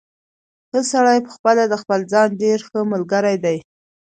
ښه 0.69 0.79
سړی 0.91 1.17
پخپله 1.27 1.63
د 1.67 1.73
خپل 1.81 1.99
ځان 2.11 2.29
ډېر 2.41 2.59
ښه 2.67 2.79
ملګری 2.93 3.35
دی. 3.43 3.57